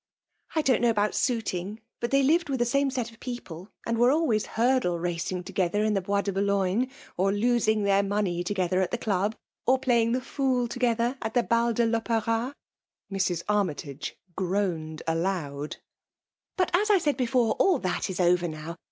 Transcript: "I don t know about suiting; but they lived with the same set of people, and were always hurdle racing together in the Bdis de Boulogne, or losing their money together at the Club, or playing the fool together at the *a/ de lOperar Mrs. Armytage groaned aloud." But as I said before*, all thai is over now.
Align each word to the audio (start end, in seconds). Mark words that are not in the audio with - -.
"I 0.55 0.63
don 0.63 0.77
t 0.77 0.79
know 0.81 0.89
about 0.89 1.13
suiting; 1.13 1.79
but 1.99 2.09
they 2.09 2.23
lived 2.23 2.49
with 2.49 2.57
the 2.57 2.65
same 2.65 2.89
set 2.89 3.11
of 3.11 3.19
people, 3.19 3.69
and 3.85 3.99
were 3.99 4.09
always 4.09 4.47
hurdle 4.47 4.97
racing 4.97 5.43
together 5.43 5.83
in 5.83 5.93
the 5.93 6.01
Bdis 6.01 6.23
de 6.23 6.33
Boulogne, 6.33 6.89
or 7.17 7.31
losing 7.31 7.83
their 7.83 8.01
money 8.01 8.43
together 8.43 8.81
at 8.81 8.89
the 8.89 8.97
Club, 8.97 9.35
or 9.67 9.77
playing 9.77 10.13
the 10.13 10.19
fool 10.19 10.67
together 10.67 11.19
at 11.21 11.35
the 11.35 11.41
*a/ 11.41 11.73
de 11.75 11.85
lOperar 11.85 12.51
Mrs. 13.11 13.43
Armytage 13.47 14.17
groaned 14.35 15.03
aloud." 15.07 15.77
But 16.57 16.71
as 16.75 16.89
I 16.89 16.97
said 16.97 17.15
before*, 17.15 17.53
all 17.59 17.79
thai 17.79 17.99
is 18.09 18.19
over 18.19 18.47
now. 18.47 18.77